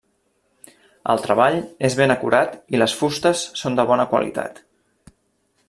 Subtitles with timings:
[1.13, 1.57] El treball
[1.89, 4.59] és ben acurat i les fustes són de bona qualitat.